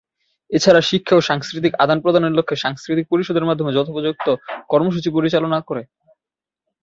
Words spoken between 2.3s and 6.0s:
লক্ষ্যে সাংস্কৃতিক পরিষদের মাধ্যমে যথোপযুক্ত কর্মসূচী পরিচালনা করে।